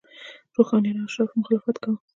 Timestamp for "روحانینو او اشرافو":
0.55-1.33